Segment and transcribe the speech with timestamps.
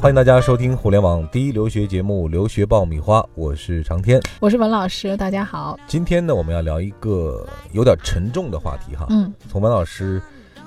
[0.00, 5.78] 欢迎大家收听互联网第一留学节目《留学爆米花》，我是长天，我是文老师，大家好。
[5.86, 9.04] 今天呢，我们要聊一个有点沉重的话题哈。
[9.10, 10.20] 嗯，从文老师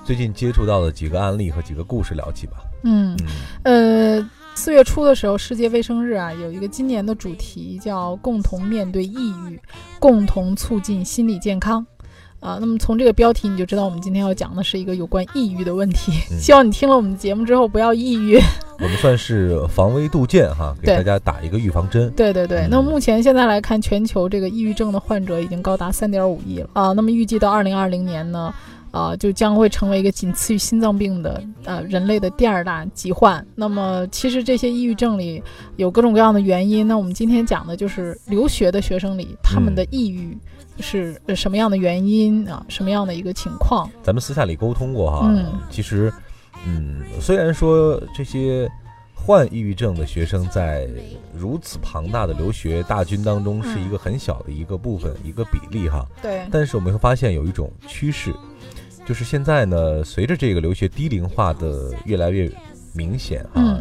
[0.03, 2.57] 最近接触到的几个案例和几个故事聊起吧。
[2.83, 3.17] 嗯，
[3.63, 9.59] 呃，四月初的时候，世界卫生日啊，有一个今年的主题叫“共同面对抑郁，
[9.97, 11.83] 共同促进心理健康”。
[12.43, 16.11] 啊，那么从这个标题你就知道，我们今天要讲的是一个有关抑郁的问题。
[16.37, 18.37] 希望你听了我们的节目之后不要抑郁。
[18.79, 22.11] 我们算是防微杜渐哈，给大家打一个预防针。
[22.17, 22.67] 对对对。
[22.69, 26.91] 那目前现在来看，全球这个抑郁症的患者已经高达三点五亿了啊。
[26.91, 28.53] 那么预计到二零二零年呢，
[28.91, 33.45] 啊，就将会成为一个仅次于心脏病的呃人类的第二大疾患。
[33.55, 35.41] 那么其实这些抑郁症里
[35.77, 36.85] 有各种各样的原因。
[36.85, 40.37] 那我们今天讲的就是留学的学生里他们的抑郁。
[40.79, 42.65] 是什么样的原因啊？
[42.67, 43.89] 什么样的一个情况？
[44.01, 45.27] 咱们私下里沟通过哈。
[45.29, 46.11] 嗯，其实，
[46.65, 48.69] 嗯，虽然说这些
[49.13, 50.87] 患抑郁症的学生在
[51.33, 56.05] 如此庞大的留学大军当中是一个很小的一个部分，一个比例哈。
[56.21, 56.45] 对。
[56.51, 58.33] 但是我们会发现有一种趋势，
[59.05, 62.51] 就是现在呢，随着这个留学低龄化的越来越
[62.93, 63.79] 明显啊，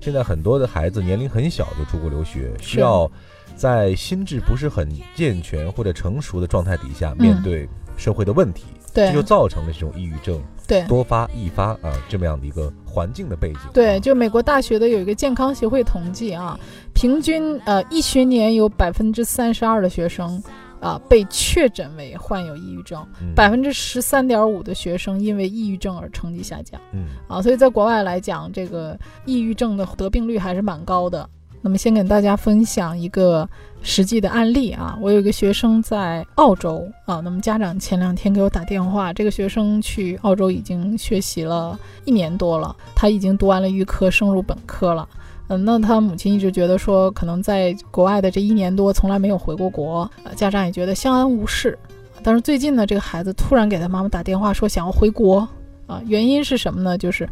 [0.00, 3.10] 现在很多的孩子年龄很小就出国留学，需要。
[3.56, 13.60] 在心智不是很健全或者成熟的状态底下，面对社会的问题，这就造成了这种抑郁症对多发易发啊这么样的一个环境的背景。
[13.72, 16.58] 对，就美国大学的有一个健康协会统计啊，
[16.94, 20.42] 平均呃一学年有百分之三十二的学生
[20.80, 26.80] 啊被确诊为患有抑郁症，百分之十三点五的学生因为抑郁症而成绩下降。
[26.92, 31.28] 嗯啊，所以在国外来讲，这个抑郁症的得病率还是蛮高的。
[31.62, 33.48] 那么先给大家分享一个
[33.82, 45.08] 实际的案例啊，我有一个学生在澳洲啊，那么家长前两天给我打电话，这个学生去澳洲已经学习了一年多了，他已经读完了预科，升入本科了。
[45.48, 51.78] 嗯，那他母亲一直觉得说，可能在国外的这一年多从来没有回过国，家长也觉得相安无事。
[52.22, 55.46] 但是最近呢，这个孩子突然给他妈妈打电话说想要回国
[55.86, 56.96] 啊，原因是什么呢？
[56.96, 57.28] 就是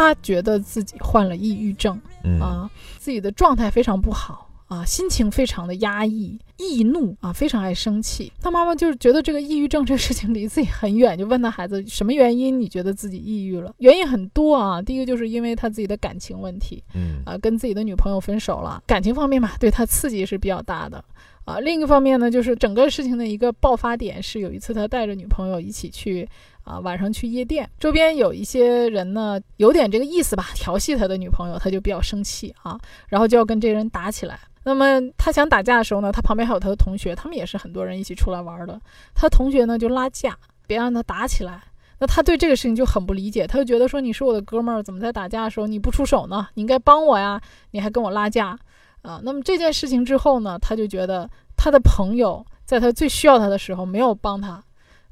[0.00, 2.00] 他觉得自己患了抑郁症
[2.40, 2.70] 啊。
[2.98, 8.32] 自己的状态非常不好啊，心情非常的压抑、易怒啊，非常爱生气。
[8.40, 12.60] 他妈妈就是觉得这个抑郁症这个事情离自己很远，就问他孩子什么原因？
[12.60, 13.74] 你觉得自己抑郁了？
[13.78, 14.80] 原因很多啊。
[14.80, 21.04] 第一个就是因为他自己的感情问题，嗯啊，跟自己的女朋友分手了，感情方面嘛，对他刺激是比较大的
[21.44, 21.60] 啊。
[21.60, 26.28] 另一方面呢，就是整个事情的一个爆发点是有一次他带着女朋友一起去。
[26.62, 32.78] 啊，晚上去夜店，周边有一些人呢，有点这个意思吧，调戏他的女朋友，他就比较生气啊，
[33.08, 34.38] 然后就要跟这人打起来。
[34.62, 38.78] 那么他想打架的时候呢，他旁边还有他的同学，他们也是很多人一起出来玩的。
[39.14, 40.36] 他同学呢就拉架，
[40.66, 41.60] 别让他打起来。
[41.98, 46.46] 那他对这个事情就很不理解，他就觉得说你是我的哥们儿，怎么在打架的时候你不出手呢？
[46.54, 47.40] 你应该帮我呀，
[47.70, 48.56] 你还跟我拉架
[49.02, 49.20] 啊？
[49.22, 54.62] 那么这件事情之后呢，他就觉得他的朋友在他最需要他的时候没有帮他，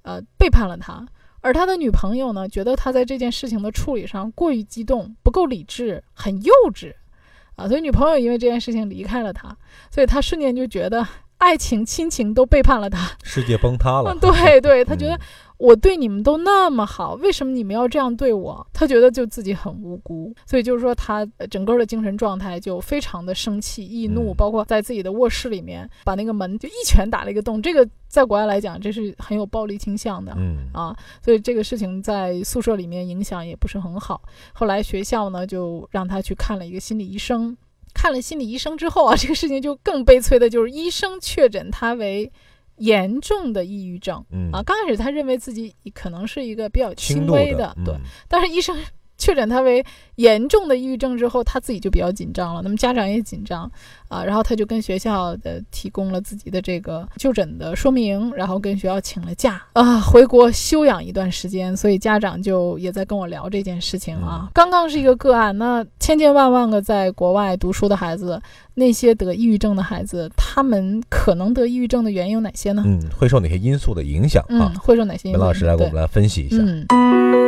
[0.02, 1.06] 呃，背叛了他。
[1.40, 6.92] 而他的女朋友呢，觉得他在这件事情的处理上过于激动，不够理智，很幼稚，
[7.56, 9.56] 啊，所以女朋友因为这件事情离开了他，
[9.90, 11.06] 所以他瞬间就觉得
[11.38, 14.14] 爱情、亲情都背叛了他，世界崩塌了。
[14.20, 15.18] 对对，他觉得。
[15.58, 18.64] 我对你们都那么好，为什么你们要这样对我？
[18.72, 27.60] 他觉得就自己很无辜，所以就是说他整个的精神状态就非常的生气、易怒，包括在自己的卧室里面把那个门就一拳打了一个洞。
[27.60, 34.22] 这个在国外来讲，这是很有暴力倾向的，嗯啊，所以这个事情在宿舍里面影响也不是很好。
[34.52, 37.56] 后来学校呢就让他去看了一个心理医生，
[37.92, 42.30] 看了心理医生之后啊，这个事情就更悲催的就是医生确诊他为。
[42.78, 44.50] 严重的抑郁症，嗯。
[44.52, 47.94] 啊，刚开始他认为自己可能是一个比较轻微的，对，
[48.28, 48.76] 但是医生。
[49.18, 49.84] 确诊他为
[50.14, 52.62] 严重的抑郁症之后，他自己就比较紧张了。
[52.62, 53.70] 那么家长也紧张
[54.08, 61.76] 啊，然后他就跟学校的提供了自己的这个就诊的说明，然后跟学校请了假啊，回国休养一段时间。
[61.76, 64.48] 所以家长就也在跟我聊这件事情啊。
[64.54, 68.40] 刚刚是一个个案，那千千万万个在国外读书的孩子，
[68.74, 72.82] 那些得抑郁症的孩子，他们可能得抑郁症的原因有哪些呢？
[72.86, 74.72] 嗯，会受哪些因素的影响啊？
[74.80, 75.32] 会受哪些？
[75.32, 76.56] 文老师来给我们来分析一下。
[76.60, 77.47] 嗯。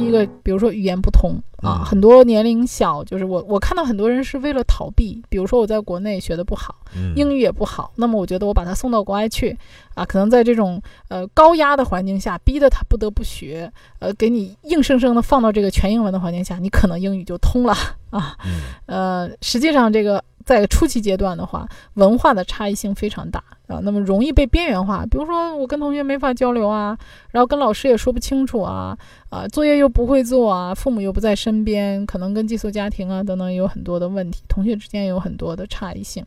[0.00, 1.84] 第一个，比如说语言不通啊，嗯。
[1.84, 7.12] 很多年龄小，就是我我看到很多人是为了逃避，比如说我在国内学的不好，嗯。
[7.14, 9.56] 英语也不好，那么我觉得我把他送到国外去
[9.94, 17.74] 啊，可能在这种呃高压的环境下，逼得他不得不学，呃，给你硬生生的放到这个全英文的环境下，你可能英语就通了
[18.10, 18.36] 啊。
[18.46, 18.60] 嗯。
[18.86, 25.04] 呃，实际上这个在初期阶段的话，文化的差异性非常大啊，那么容易被边缘化。
[25.06, 26.96] 比如说我跟同学没法交流啊，
[27.30, 28.96] 然后跟老师也说不清楚啊，
[29.28, 36.24] 啊，作业又不会做啊，父母又不在身边，可能跟寄宿家庭啊等等有很多的问题，同学之间有很多的差异性。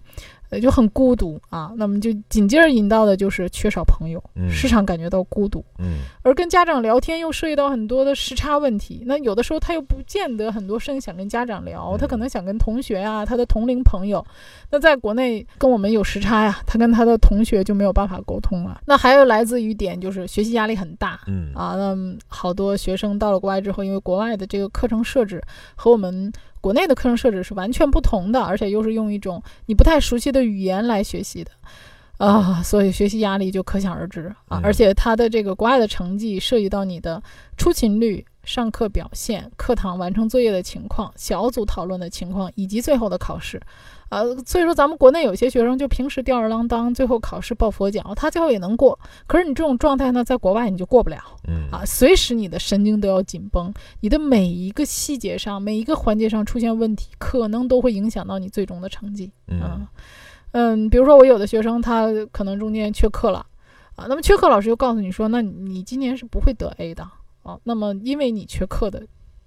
[0.53, 14.23] 呃，就很孤独啊，那么就紧接着引到的就是缺少朋友，嗯时常感觉到孤独，嗯而跟家长聊天又涉及到很多的时差问题，那有的时候他又不见得很多事情想跟家长聊，他可能想跟同学啊，他的同龄朋友。
[14.69, 18.81] 那在国内跟我们有时差呀，他跟他的同学就没有办法沟通了。
[18.85, 21.19] 那还有来自于一点就是学习压力很大。
[21.27, 25.41] 嗯啊，那么好多学生到了国外之后，因为国外的这个课程设置
[25.75, 26.31] 和我们
[26.63, 31.51] 国内的课程设置是完全不同的，而且又是用一种你不太熟悉的语言来学习的，
[32.25, 34.62] 啊，所以学习压力就可想而知啊嗯。
[34.63, 37.21] 而且它的这个国外的成绩涉及到你的
[37.57, 43.62] 出勤率、上课表现、课堂完成作业的情况、小组讨论的情况，以及最后的考试。
[44.10, 49.00] 呃，所以说咱们国内有些学生就平时吊儿郎当，最后考试抱佛脚，他最后也能过。
[49.25, 51.18] 可是你这种状态呢，在国外你就过不了。
[51.48, 59.31] 嗯啊，随时你的神经都要紧绷，你的每一个细节上、每一个环节上出现问题，可能都会影响到你最终的成绩。
[59.48, 59.88] 嗯嗯
[60.51, 63.44] 嗯，比如说我有的学生他可能中间缺课了，
[63.96, 67.07] 啊，那么缺课老师就告诉你说，那你今年是不会得 A 的
[67.44, 69.04] 啊，那么因为你缺课的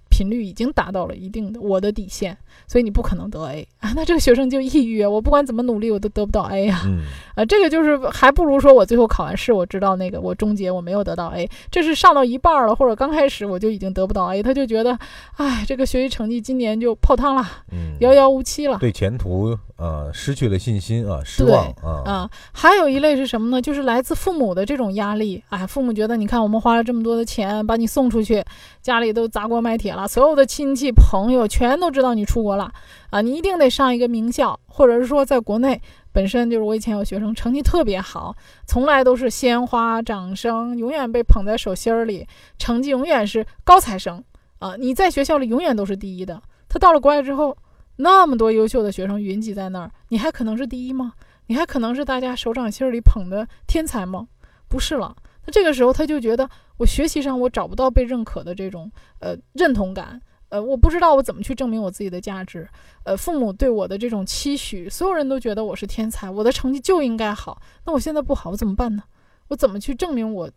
[0.09, 2.35] 频率已经达到了一定的我的底线，
[2.65, 7.01] 所以你不可能得 A 啊， 那这个学生就抑郁啊，我不管怎么努力我都得不到 A 啊，嗯
[7.35, 14.97] 啊，这个就是还不如说我最后考完试，我知道那个我终结我没有得到 A，这是上到一半了，或者刚开始我就已经得不到 A，他就觉得，
[15.35, 18.77] 哎，这个学习成绩今年就泡汤了，嗯，遥遥无期了。
[18.79, 23.61] 对前途呃失去了信心啊，失望啊，啊，还有一类是什么呢？
[23.61, 25.43] 就是来自父母的这种压力。
[25.49, 28.43] 哎，父母觉得，你看我们花了这么多的钱把你送出去，
[28.81, 32.71] 家里都砸锅卖铁了，所有的亲戚朋友全都知道你出国了
[33.09, 35.81] 啊，你一定得上一个名校，或者是说在国内
[36.11, 38.35] 本身就是我以前有学生成绩特别好，
[38.65, 42.27] 从来都是鲜花掌声，永远被捧在手心儿里，
[42.57, 44.23] 成绩永远是高材生
[44.59, 46.41] 啊，你在学校里永远都是第一的。
[46.67, 47.55] 他到了国外之后，
[47.97, 51.13] 那么多优秀的学生云集在那儿，你还可能是第一吗？
[51.47, 54.27] 你还可能是大家手掌心里捧的天才吗？
[54.67, 55.15] 不是了。
[55.45, 62.67] 那这个时候他就觉得我学习上我找不到被认可的这种呃认同感，呃，我不知道我怎么去证明我自己的价值，
[63.03, 69.03] 呃，父母对我的这种期许，所有人都觉得我是天才，我的成绩就应该好，那我现在不好，我怎么办呢？
[69.47, 70.51] 我怎么去证明我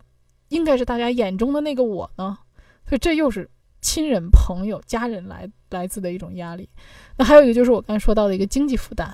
[0.49, 2.37] 应该是大家眼中的那个我呢？
[2.85, 3.49] 所以这又是
[3.81, 6.69] 亲人、朋友、家人来来自的一种压力。
[7.17, 9.13] 那还有一个就是我刚才说到的一个经济负担，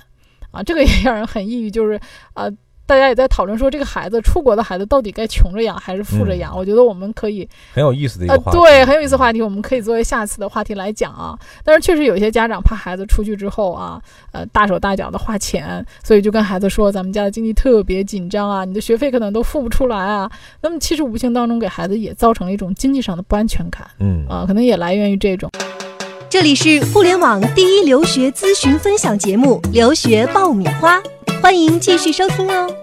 [0.52, 2.00] 啊，这个也让人很抑郁，就是
[2.34, 2.48] 啊。
[2.88, 6.56] 大家也在讨论说，这个孩子出国的孩子到底该穷着养还是富着养？
[6.56, 11.38] 我觉得我们可以很有意思的一呃个话题，对，很有意思的话题，我们可以作为下次的话题来讲啊。
[11.62, 14.00] 但是确实有一些家长怕孩子出去之后啊，
[14.32, 20.30] 呃，大手大脚的花钱，所以就跟孩子说，咱们家的经济特别紧张啊，你的学费可能都付不出来啊。
[20.62, 25.50] 那么其实无形当中给孩子也造成了一种经济上的不安全感嗯啊，可能也来源于这种。
[26.30, 30.98] 这里是互联网第一留学咨询分享节目《留学爆米花》，
[31.40, 32.74] 欢迎继续收听哦。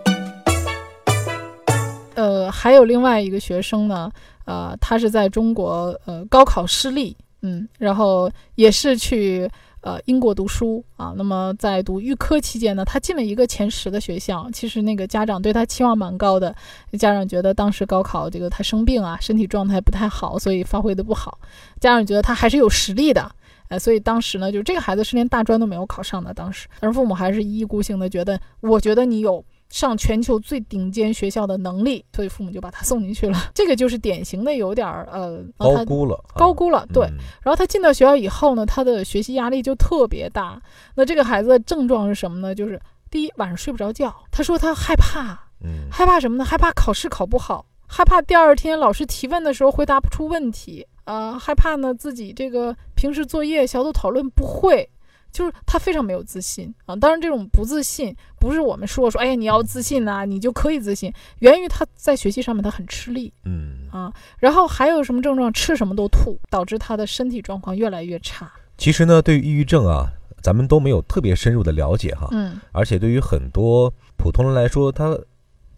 [2.15, 4.09] 呃，还有另外一个学生呢，
[4.45, 9.49] 呃，他是在中国呃高考失利，嗯，然后也是去
[9.81, 11.13] 呃英国读书啊。
[11.17, 14.49] 那么在读预科期间呢，他进了一个前十的学校。
[14.53, 16.55] 其实那个家长对他期望蛮高的，
[16.97, 21.37] 家长觉得当时高考这个他生病啊，身体状态不太好，所以发挥的不好。
[21.81, 23.29] 家长觉得他还是有实力的。
[23.69, 26.33] 呃，所以当时呢，就这个孩子是连大专都没有考上的。
[26.33, 33.37] 当时，但是父母还是一意孤行的觉得，我觉得你有上全球最顶尖学校的能力，所以父母就把他送进去了。
[33.53, 37.05] 这个就是典型的有点儿呃他高估了，啊高估了，对。
[37.07, 40.61] 嗯然后他进到学校以后呢，他的学习压力就特别大。
[40.95, 42.53] 那这个孩子的症状是什么呢？
[42.55, 42.79] 就是
[43.09, 44.13] 第一，晚上睡不着觉。
[44.31, 46.43] 他说他害怕，嗯害怕什么呢？
[46.45, 54.89] 害怕考试考不好，害怕第二天老师提问的时候回答不出问题，呃，害怕呢自己这个平时作业小组讨论不会。
[55.31, 56.95] 就是他非常没有自信啊！
[56.95, 64.13] 当然，这种不自信不是我们说说，哎呀，你要自信呐、你就可以自信，源于他在学习上面他很吃力嗯，啊。
[64.39, 65.51] 然后还有什么症状？
[65.51, 68.49] 吃什么都吐，导致他的身体状况越来越差。
[68.77, 70.07] 其实呢，对于抑郁症啊，
[70.41, 75.19] 咱们都没有特别深入的了解哈，嗯而且对于很多普通人来说，他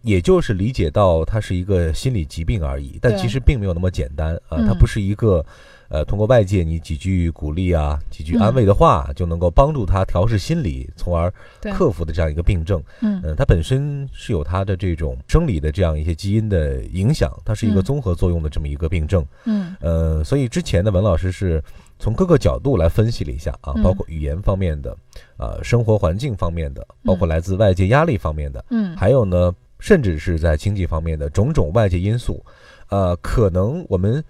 [0.02, 5.44] 也就是理解到它是一个心理疾病而已，但其实并没有那么简单啊，它嗯不是一个。
[5.88, 11.32] 呃，通过外界你几句鼓励啊，几句嗯安慰的话，就能够帮助他调试心理，从而
[11.72, 12.82] 克服的这样一个病症。
[13.00, 13.20] 嗯。
[13.24, 17.82] 嗯，它本身是有它的这种生理的这样一些基因的影响，它是一个嗯。
[17.82, 19.24] 综合作用的这么一个病症。
[19.46, 19.74] 嗯。
[19.80, 21.62] 呃，所以之前呢，文老师是
[21.98, 23.82] 从各个角度来分析了一下啊，嗯。
[23.82, 24.96] 包括语言方面的，
[25.38, 32.44] 呃，生活环境方面的，包括嗯来自外界压力方面的，嗯，还有呢，甚至是在经济方面的种种外界因素，
[32.90, 34.22] 呃，可能我们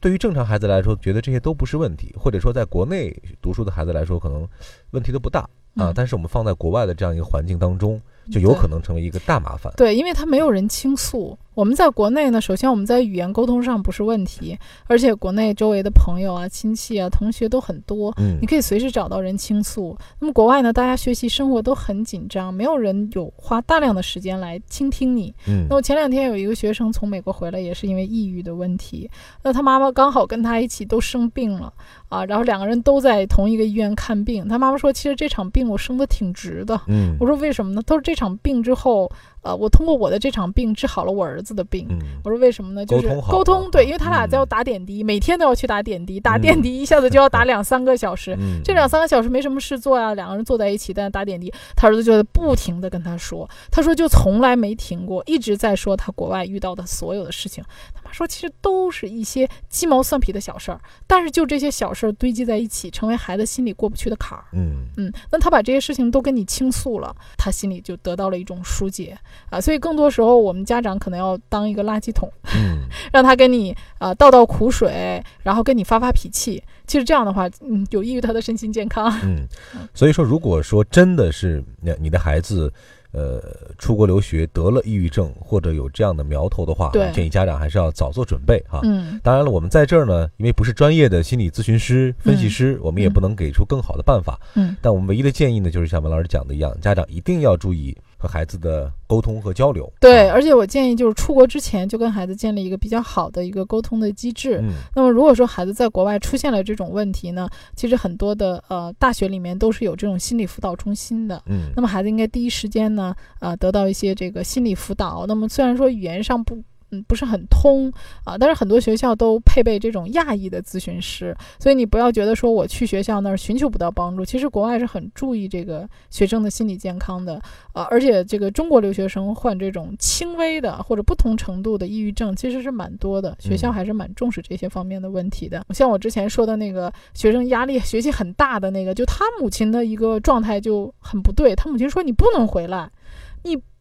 [0.00, 4.48] 对于正常孩子来说，觉得这些都不是问题，或者说在国内读书的孩子来说，可能
[4.92, 5.40] 问题都不大
[5.74, 5.92] 啊，嗯。
[5.94, 8.00] 但是我们放在国外的这样一个环境当中，
[8.30, 9.72] 就有可能成为一个大麻烦。
[9.76, 11.38] 对，因为他没有人倾诉。
[11.52, 19.94] 我们在国内呢，首先我们在语言沟通上不是问题，而且国内周围的朋友啊、亲戚啊、同学都很多，嗯你可以随时找到人倾诉。
[20.20, 25.34] 那么国外呢，大家学习生活都很紧张，没有人有花大量的时间来倾听你。
[25.48, 29.10] 嗯那我前两天有一个学生从美国回来，也是因为抑郁的问题。
[29.42, 31.70] 那他妈妈刚好跟他一起都生病了
[32.08, 34.48] 啊，然后两个人都在同一个医院看病。
[34.48, 36.80] 他妈妈说，其实这场病我生的挺值的。
[36.86, 37.82] 嗯我说为什么呢？
[37.84, 39.08] 他说这场病之后，
[39.42, 41.86] 呃，我通过我的这场病治好了我儿子的病。
[41.90, 42.84] 嗯我说为什么呢？
[42.84, 48.36] 就是沟通好沟通，对，因为他俩嗯在要打点滴，每天都要去打点滴，打嗯点滴一下子就要打 两三个小时。
[48.38, 51.52] 嗯，这两三个小时没什么事做呀，两个人坐在一起，但是打点滴。
[51.74, 57.64] 他儿子就在不停的跟他说，他说就从来没停过，一直在说他国外遇到的所有的事情。
[57.94, 64.44] 他妈说其实都是一些鸡毛蒜皮的小事儿，但是就这些小事儿堆积在一起，成为孩子心里过不去的坎儿。
[64.52, 69.16] 嗯嗯，那他把这些事情都跟你倾诉了，他心里就得到了一种疏解
[69.50, 69.60] 啊。
[69.60, 72.80] 所以更多时候，我们家长可能要当一个垃圾桶，嗯
[73.12, 76.62] 让他跟你啊、倒倒苦水，然后跟你发发脾气。
[76.86, 79.12] 其实这样的话，嗯，有益于他的身心健康。
[79.22, 79.46] 嗯，
[79.94, 82.72] 所以说，如果说真的是你你的孩子，
[83.12, 83.40] 呃，
[83.78, 88.80] 出国留学得了抑郁症或者有这样的苗头的话，对建议家长还是要早做准备哈。
[88.82, 94.38] 嗯，当然了，我们在这儿呢，因为不是专业的心理咨询师、分析师，我们也嗯不能给出更好的办法。
[94.54, 99.90] 嗯，但我们唯一的建议呢，就是像文老师讲的一样，家长一定要注意和孩子的沟通和交流。
[99.98, 104.60] 对，啊而且我建议就是出国之前就跟孩子建立一个比较好的一个沟通的机制。
[104.62, 111.42] 嗯那么如果说孩子在国外出现了这种问题呢，其实很多的呃大学里面都是有这种心理辅导中心的。
[111.46, 115.24] 嗯那么孩子应该第一时间呢，呃，得到一些这个心理辅导。
[115.26, 117.92] 那么虽然说语言上不，嗯，不是很通
[118.24, 124.24] 啊、但是很多学校都配备这种亚裔的咨询师，所以你不要觉得说我去学校那儿寻求不到帮助。
[124.24, 127.40] 其实国外是很注意这个学生的心理健康的，
[127.72, 135.64] 啊，而且这个中国留学生患这种轻微的或者不同程度的抑郁症其实是蛮多的，学校嗯还是蛮重视这些方面的问题的。
[135.70, 142.99] 像我之前说的那个学生压力学习很大的那个，就他母亲的一个状态就很不对，他母亲说你不能回来，你。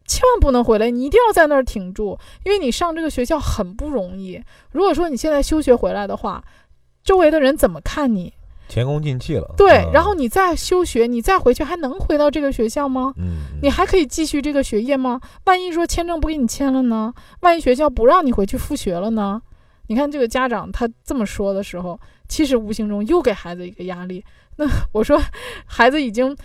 [0.10, 4.42] 千万不能回来，你一定要在那儿挺住，因为你上这个学校很不容易。
[4.72, 6.44] 如果说你现在休学回来的话，
[7.04, 8.34] 周围的人怎么看你？
[8.68, 9.54] 前功尽弃了。
[9.56, 13.14] 对，嗯然后你再休学，你再回去还能回到这个学校吗？
[13.18, 15.22] 嗯，你还可以继续这个学业吗？
[15.46, 17.14] 万一说签证不给你签了呢？
[17.42, 19.42] 万一学校不让你回去复学了呢？
[19.88, 24.24] 你看这个家长他这么说的时候，其实无形中又给孩子一个压力。
[24.58, 25.20] 那我说，
[25.66, 26.36] 孩子已经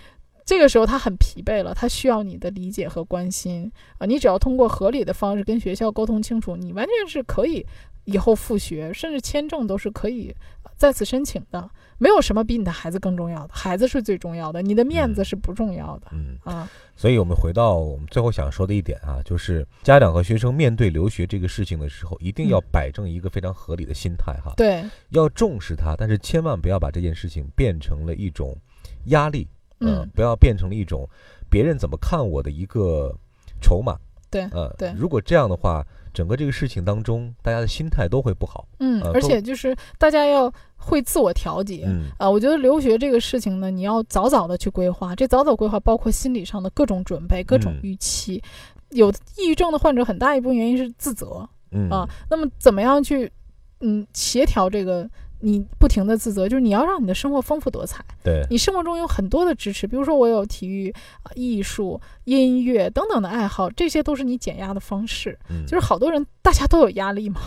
[0.45, 4.07] 这个时候他很疲惫了，他需要你的理解和关心啊！
[4.07, 7.67] 你只要通过合理的方式跟学校沟通清楚，你完全是可以
[8.05, 11.71] 以后复学，甚至签证都是可以呃再次申请的。
[11.97, 16.69] 没有什么比你的孩子更重要的，孩子是最重要的，你的面子嗯是不重要的嗯，啊。
[16.97, 28.55] 所以我们回到我们最后想说的一点啊，就是家长和学生面对留学这个事情的时候，一定要嗯摆正一个非常合理的心态哈，对，要重视它，但是千万不要把这件事情变成了一种
[29.05, 29.49] 压力，
[29.85, 31.09] 呃嗯，不要变成了一种
[31.51, 33.15] 别人怎么看我的一个
[33.61, 33.97] 筹码，
[34.31, 41.85] 对呃，对如果这样的话，整个这个事情当中，大家的心态都会不好，嗯，而且就是大家要会自我调节。
[41.87, 45.15] 嗯啊，我觉得留学这个事情呢，你要早早的去规划。
[45.15, 48.43] 这早早规划包括心理上的各种准备、各种嗯预期。
[48.91, 52.09] 有抑郁症的患者，很大一部分原因是自责嗯啊。
[52.31, 53.31] 那么怎么样去
[53.81, 55.09] 嗯协调这个？
[55.45, 58.03] 你不停的自责，就是你要让你的生活丰富多彩。
[58.23, 60.91] 对，你生活中有很多的支持，比如说我有体育、
[61.23, 65.39] 啊、艺术、音乐等等的爱好，这些都是你减压的方式。
[65.51, 67.41] 嗯就是好多人大家都有压力嘛，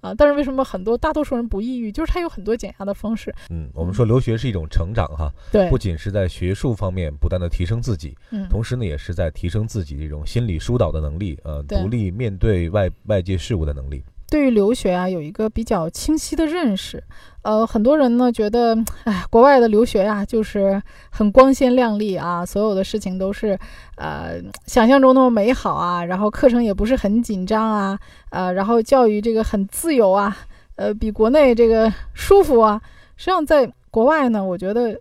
[0.00, 1.92] 啊，但是为什么很多大多数人不抑郁？
[1.92, 3.32] 就是他有很多减压的方式。
[3.50, 14.02] 嗯，我们说留学是一种成长哈，对不，仅是在学术方面不断的提升自己，嗯，同时呢，也是在提升自己这种心理疏导的能力，呃，独立面对外外界事物的能力。
[14.34, 17.00] 对于留学啊有一个比较清晰的认识。
[17.42, 23.56] 呃，很多人呢觉得，哎，国外的留学呀，就是很光鲜亮丽啊，所有的事情都是，
[23.96, 27.96] 呃，想象中那么美好啊，然后课程也不是很紧张啊，
[28.30, 30.36] 呃，然后教育这个很自由啊，
[30.74, 32.82] 呃，比国内这个 舒服啊。
[33.16, 35.00] 实际上，在国外呢，我觉得，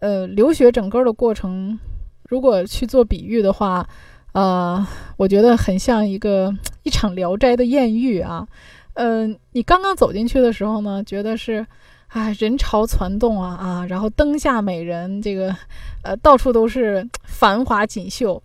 [0.00, 1.78] 呃，留学整个的过程，
[2.28, 3.88] 如果去做比喻的话，
[4.32, 4.84] 呃，
[5.16, 6.52] 我觉得很像一个
[6.82, 8.46] 一场聊斋的艳遇啊。
[8.94, 11.66] 嗯，你刚刚走进去的时候呢，觉得是，
[12.08, 15.54] 哎，人潮攒动啊啊，然后灯下美人，这个，
[16.02, 18.42] 呃，到处都是 繁华锦绣，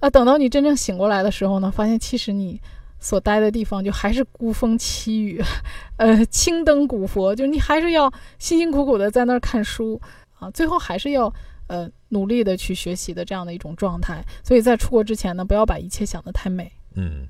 [0.00, 2.60] 啊，等到你真正醒过来的时候呢，发现其实你
[2.98, 5.42] 所待的地方就还是孤风凄雨，
[5.98, 10.00] 呃，青灯古佛，就是你还是要辛辛苦苦的在那儿看书。
[10.38, 11.30] 啊，最后还是要
[11.70, 14.22] 呃努力的去学习的这样的一种状态。
[14.44, 16.70] 所以在出国之前呢，不要把一切想得太美。
[16.94, 17.26] 嗯，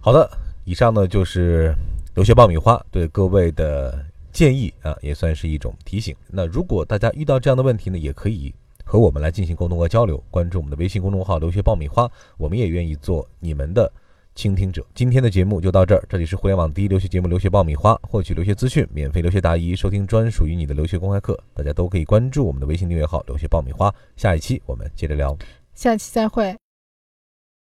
[0.00, 0.28] 好的，
[0.64, 1.74] 以上呢就是。
[2.14, 6.14] 留学爆米花对各位的建议啊，也算是一种提醒。
[6.28, 8.52] 那如果大家遇到这样的问题呢，也可以
[8.84, 10.22] 和我们来进行沟通和交流。
[10.30, 12.06] 关注我们的微信公众号“留学爆米花”，
[12.36, 13.90] 我们也愿意做你们的
[14.34, 14.84] 倾听者。
[14.94, 21.38] 今天的节目就到这儿，这里是互联网第一留学节目《留学爆米花》，获取留学资讯，免费留学答疑，收听专属于你的留学公开课。
[21.54, 23.94] 大家都可以关注我们的微信订阅号“留学爆米花”。
[24.16, 25.36] 下一期我们接着聊，
[25.74, 26.61] 下期再会。